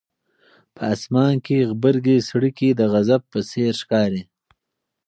په 0.75 0.81
اسمان 0.93 1.33
کې 1.45 1.67
غبرګې 1.69 2.17
څړیکې 2.29 2.69
د 2.79 2.81
غضب 2.91 3.21
په 3.31 3.39
څېر 3.49 3.73
ښکاري. 3.81 4.23